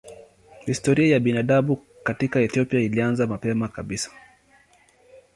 Historia 0.65 1.07
ya 1.13 1.19
binadamu 1.19 1.77
katika 2.03 2.39
Ethiopia 2.41 2.79
ilianza 2.79 3.27
mapema 3.27 3.67
kabisa. 3.67 4.11